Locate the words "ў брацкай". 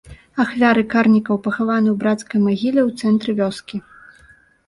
1.91-2.39